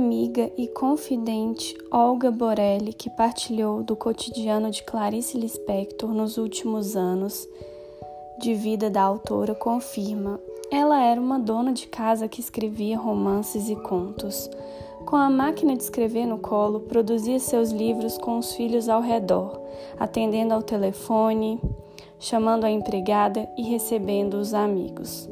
[0.00, 7.46] amiga e confidente Olga Borelli, que partilhou do cotidiano de Clarice Lispector nos últimos anos
[8.38, 10.40] de vida da autora, confirma:
[10.70, 14.50] ela era uma dona de casa que escrevia romances e contos.
[15.04, 19.60] Com a máquina de escrever no colo, produzia seus livros com os filhos ao redor,
[19.98, 21.60] atendendo ao telefone,
[22.18, 25.28] chamando a empregada e recebendo os amigos.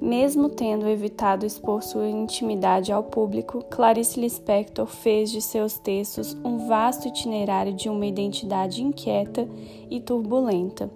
[0.00, 6.66] Mesmo tendo evitado expor sua intimidade ao público, Clarice Lispector fez de seus textos um
[6.66, 9.46] vasto itinerário de uma identidade inquieta
[9.90, 10.90] e turbulenta,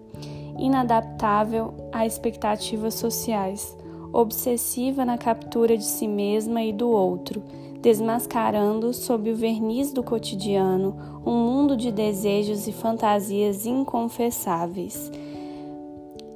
[0.58, 3.76] inadaptável a expectativas sociais,
[4.10, 7.42] obsessiva na captura de si mesma e do outro,
[7.82, 15.12] desmascarando sob o verniz do cotidiano um mundo de desejos e fantasias inconfessáveis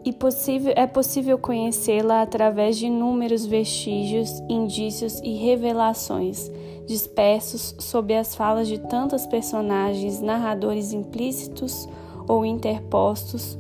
[0.08, 6.50] e possível, é possível conhecê-la através de inúmeros vestígios, indícios e revelações
[6.87, 11.87] dispersos sob as falas de tantas personagens, narradores implícitos
[12.26, 13.59] ou interpostos,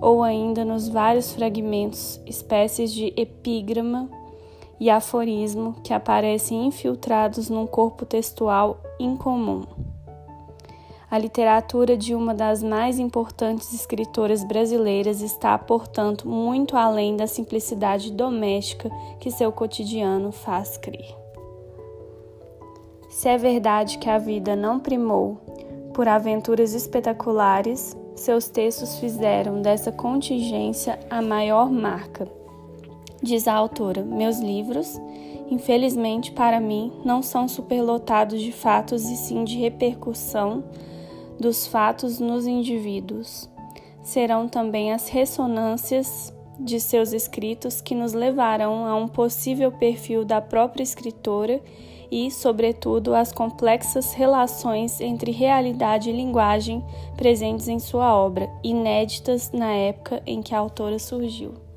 [0.00, 4.08] ou ainda nos vários fragmentos, espécies de epígrama
[4.78, 9.89] e aforismo que aparecem infiltrados num corpo textual incomum
[11.10, 18.12] a literatura de uma das mais importantes escritoras brasileiras está, portanto, muito além da simplicidade
[18.12, 21.16] doméstica que seu cotidiano faz crer.
[23.08, 25.36] Se é verdade que a vida não primou
[25.92, 32.28] por aventuras espetaculares, seus textos fizeram dessa contingência a maior marca.
[33.20, 34.96] Diz a autora: Meus livros,
[35.50, 40.62] infelizmente para mim, não são superlotados de fatos e sim de repercussão
[41.40, 43.48] dos fatos nos indivíduos.
[44.02, 50.40] Serão também as ressonâncias de seus escritos que nos levarão a um possível perfil da
[50.40, 51.60] própria escritora
[52.10, 56.84] e, sobretudo, as complexas relações entre realidade e linguagem
[57.16, 61.69] presentes em sua obra, inéditas na época em que a autora surgiu.